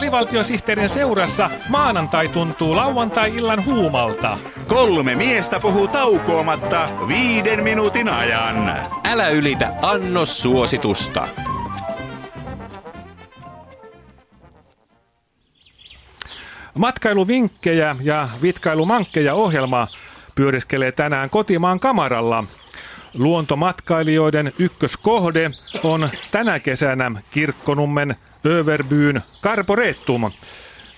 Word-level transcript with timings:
Alivaltiosihteerin 0.00 0.88
seurassa 0.88 1.50
maanantai 1.68 2.28
tuntuu 2.28 2.76
lauantai-illan 2.76 3.64
huumalta. 3.64 4.38
Kolme 4.68 5.14
miestä 5.14 5.60
puhuu 5.60 5.88
taukoamatta 5.88 6.88
viiden 7.08 7.64
minuutin 7.64 8.08
ajan. 8.08 8.76
Älä 9.12 9.28
ylitä 9.28 9.74
annos 9.82 10.42
suositusta. 10.42 11.28
Matkailuvinkkejä 16.74 17.96
ja 18.02 18.28
vitkailumankkeja 18.42 19.34
ohjelma 19.34 19.88
pyöriskelee 20.34 20.92
tänään 20.92 21.30
kotimaan 21.30 21.80
kamaralla. 21.80 22.44
Luontomatkailijoiden 23.14 24.52
ykköskohde 24.58 25.50
on 25.84 26.10
tänä 26.30 26.60
kesänä 26.60 27.10
Kirkkonummen 27.30 28.16
Överbyyn 28.46 29.20
Karporeettum. 29.40 30.32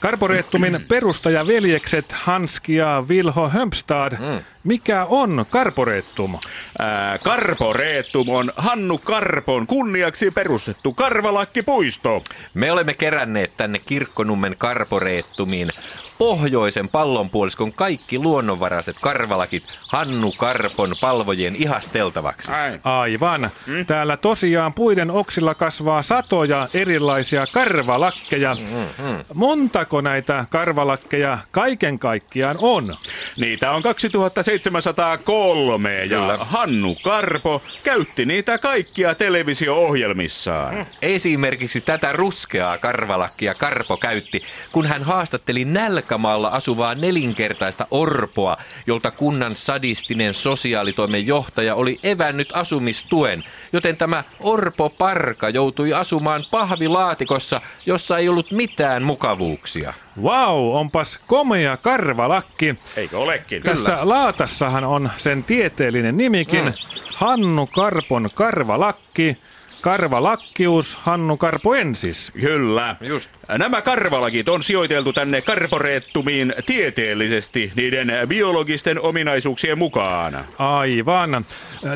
Karporeettumin 0.00 0.80
perustajaveljekset 0.88 2.12
Hanski 2.12 2.74
ja 2.74 3.04
Vilho 3.08 3.48
Hömpstad. 3.48 4.12
Mm. 4.12 4.38
Mikä 4.64 5.04
on 5.04 5.46
Karporeettum? 5.50 6.38
Ää, 6.78 7.18
Karporeettum 7.18 8.28
on 8.28 8.52
Hannu 8.56 8.98
Karpon 8.98 9.66
kunniaksi 9.66 10.30
perustettu 10.30 10.92
karvalakkipuisto. 10.92 12.22
Me 12.54 12.72
olemme 12.72 12.94
keränneet 12.94 13.56
tänne 13.56 13.78
Kirkkonummen 13.78 14.54
Karporeettumiin 14.58 15.70
pohjoisen 16.18 16.88
pallonpuoliskon 16.88 17.72
kaikki 17.72 18.18
luonnonvaraiset 18.18 18.96
karvalakit 19.00 19.64
Hannu 19.88 20.32
Karpon 20.32 20.94
palvojen 21.00 21.56
ihasteltavaksi. 21.56 22.52
Ai. 22.52 22.80
Aivan. 22.84 23.50
Mm. 23.66 23.86
Täällä 23.86 24.16
tosiaan 24.16 24.74
puiden 24.74 25.10
oksilla 25.10 25.54
kasvaa 25.54 26.02
satoja 26.02 26.68
erilaisia 26.74 27.46
karvalakkeja. 27.52 28.54
Mm-hmm. 28.54 29.24
Montako 29.34 30.00
näitä 30.00 30.44
karvalakkeja 30.50 31.38
kaiken 31.50 31.98
kaikkiaan 31.98 32.56
on? 32.60 32.96
Niitä 33.36 33.70
on 33.70 33.82
2703 33.82 35.94
ja 35.94 36.08
Kyllä. 36.08 36.36
Hannu 36.40 36.94
Karpo 37.02 37.62
käytti 37.82 38.26
niitä 38.26 38.58
kaikkia 38.58 39.14
televisio-ohjelmissaan. 39.14 40.74
Mm. 40.74 40.86
Esimerkiksi 41.02 41.80
tätä 41.80 42.12
ruskeaa 42.12 42.78
karvalakkia 42.78 43.54
Karpo 43.54 43.96
käytti, 43.96 44.42
kun 44.72 44.86
hän 44.86 45.02
haastatteli 45.02 45.64
nälkä 45.64 46.05
Pirkkamaalla 46.06 46.48
asuvaa 46.48 46.94
nelinkertaista 46.94 47.86
orpoa, 47.90 48.56
jolta 48.86 49.10
kunnan 49.10 49.56
sadistinen 49.56 50.34
sosiaalitoimen 50.34 51.26
johtaja 51.26 51.74
oli 51.74 51.98
evännyt 52.02 52.48
asumistuen, 52.52 53.44
joten 53.72 53.96
tämä 53.96 54.24
orpo 54.40 54.90
Parka 54.90 55.48
joutui 55.48 55.92
asumaan 55.92 56.44
pahvilaatikossa, 56.50 57.60
jossa 57.86 58.18
ei 58.18 58.28
ollut 58.28 58.52
mitään 58.52 59.02
mukavuuksia. 59.02 59.94
Wow, 60.22 60.76
onpas 60.76 61.18
komea 61.26 61.76
karvalakki. 61.76 62.74
Eikö 62.96 63.18
olekin? 63.18 63.62
Tässä 63.62 63.92
Kyllä. 63.92 64.08
laatassahan 64.08 64.84
on 64.84 65.10
sen 65.16 65.44
tieteellinen 65.44 66.16
nimikin. 66.16 66.64
Mm. 66.64 66.72
Hannu 67.14 67.66
Karpon 67.66 68.30
karvalakki. 68.34 69.36
Karvalakkius 69.86 70.96
Hannu 70.96 71.36
Karpoensis. 71.36 72.32
Kyllä. 72.40 72.96
Just. 73.00 73.30
Nämä 73.58 73.82
karvalakit 73.82 74.48
on 74.48 74.62
sijoiteltu 74.62 75.12
tänne 75.12 75.42
karporeettumiin 75.42 76.54
tieteellisesti 76.66 77.72
niiden 77.76 78.12
biologisten 78.28 79.00
ominaisuuksien 79.00 79.78
mukaan. 79.78 80.44
Aivan. 80.58 81.46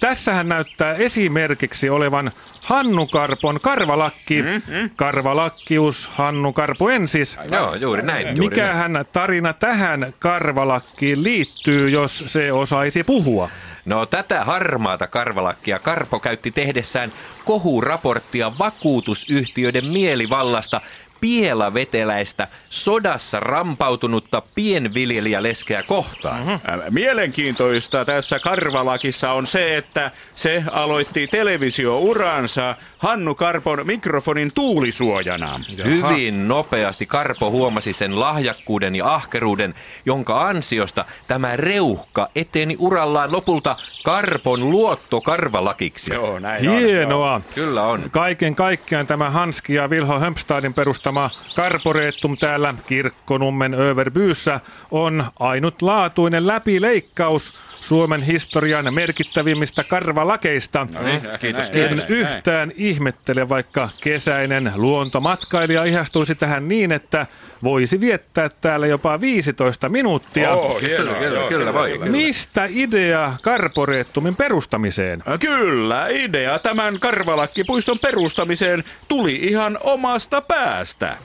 Tässähän 0.00 0.48
näyttää 0.48 0.94
esimerkiksi 0.94 1.90
olevan 1.90 2.30
Hannu 2.64 3.06
Karpon 3.06 3.60
karvalakki. 3.60 4.42
Mm-hmm. 4.42 4.90
Karvalakkius 4.96 6.08
Hannu 6.08 6.52
Karpoensis. 6.52 7.38
Joo, 7.52 7.74
juuri 7.74 8.02
näin. 8.02 8.26
Juuri 8.26 8.38
Mikähän 8.38 8.92
näin. 8.92 9.06
tarina 9.12 9.52
tähän 9.52 10.12
karvalakkiin 10.18 11.22
liittyy, 11.22 11.90
jos 11.90 12.24
se 12.26 12.52
osaisi 12.52 13.04
puhua? 13.04 13.50
No 13.84 14.06
tätä 14.06 14.44
harmaata 14.44 15.06
karvalakkia 15.06 15.78
Karpo 15.78 16.20
käytti 16.20 16.50
tehdessään 16.50 17.12
kohuraporttia 17.44 18.52
vakuutusyhtiöiden 18.58 19.84
mielivallasta 19.84 20.80
pielaveteläistä 21.24 22.48
sodassa 22.70 23.40
rampautunutta 23.40 24.42
pienviljelijäleskeä 24.54 25.82
kohtaan. 25.82 26.38
Mm-hmm. 26.46 26.94
Mielenkiintoista 26.94 28.04
tässä 28.04 28.38
Karvalakissa 28.38 29.32
on 29.32 29.46
se, 29.46 29.76
että 29.76 30.10
se 30.34 30.64
aloitti 30.70 31.26
televisiouransa 31.26 32.76
Hannu 33.04 33.34
Karpon 33.34 33.86
mikrofonin 33.86 34.52
tuulisuojana. 34.54 35.60
Jaha. 35.76 35.90
Hyvin 35.90 36.48
nopeasti 36.48 37.06
Karpo 37.06 37.50
huomasi 37.50 37.92
sen 37.92 38.20
lahjakkuuden 38.20 38.96
ja 38.96 39.14
ahkeruuden, 39.14 39.74
jonka 40.06 40.48
ansiosta 40.48 41.04
tämä 41.28 41.56
reuhka 41.56 42.28
eteni 42.34 42.76
urallaan 42.78 43.32
lopulta 43.32 43.76
Karpon 44.04 44.70
luottokarvalakiksi. 44.70 46.14
Joo, 46.14 46.38
näin 46.38 46.70
Hienoa. 46.70 47.34
On, 47.34 47.44
Kyllä 47.54 47.82
on. 47.82 48.10
Kaiken 48.10 48.54
kaikkiaan 48.54 49.06
tämä 49.06 49.30
Hanski 49.30 49.74
ja 49.74 49.90
Vilho 49.90 50.18
Hömpstadin 50.18 50.74
perustama 50.74 51.30
Karporeettum 51.56 52.36
täällä 52.36 52.74
Kirkkonummen 52.86 53.74
Överbyyssä 53.74 54.60
on 54.90 55.24
ainutlaatuinen 55.40 56.46
läpileikkaus 56.46 57.54
Suomen 57.80 58.22
historian 58.22 58.94
merkittävimmistä 58.94 59.84
karvalakeista. 59.84 60.86
No 60.92 61.02
niin, 61.02 61.20
kiitos, 61.40 61.70
en 61.72 61.96
näin, 61.96 62.08
yhtään 62.08 62.68
näin. 62.68 62.93
Ihmettele, 62.94 63.48
vaikka 63.48 63.88
kesäinen 64.00 64.72
luontomatkailija 64.76 65.84
ihastuisi 65.84 66.34
tähän 66.34 66.68
niin, 66.68 66.92
että 66.92 67.26
voisi 67.62 68.00
viettää 68.00 68.50
täällä 68.60 68.86
jopa 68.86 69.20
15 69.20 69.88
minuuttia. 69.88 70.52
Oh, 70.52 70.80
hienoa, 70.80 71.14
kyllä, 71.14 71.28
kyllä, 71.28 71.48
kyllä, 71.48 71.74
vai, 71.74 71.90
kyllä. 71.90 72.06
Mistä 72.06 72.68
idea 72.70 73.34
Karporeettumin 73.42 74.36
perustamiseen? 74.36 75.22
Kyllä, 75.40 76.08
idea 76.08 76.58
tämän 76.58 77.00
Karvalakkipuiston 77.00 77.98
perustamiseen 77.98 78.84
tuli 79.08 79.34
ihan 79.34 79.78
omasta 79.82 80.40
päästä. 80.40 81.16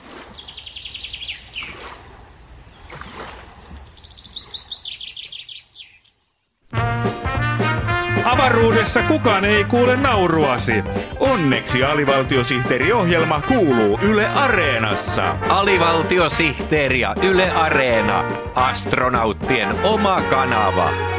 Avaruudessa 8.30 9.02
kukaan 9.04 9.46
ei 9.46 9.64
kuule 9.64 9.96
nauruasi. 9.96 10.84
Onneksi 11.20 11.84
alivaltiosihteeriohjelma 11.84 13.42
kuuluu 13.42 14.00
Yle 14.02 14.28
Areenassa. 14.28 15.36
Alivaltiosihteeri 15.50 17.00
ja 17.00 17.16
Yle 17.24 17.52
Areena. 17.52 18.24
Astronauttien 18.56 19.68
oma 19.84 20.22
kanava. 20.22 21.19